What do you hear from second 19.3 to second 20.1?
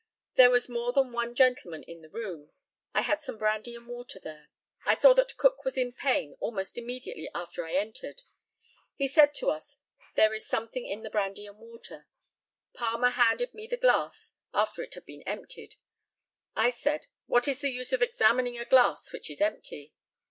empty?"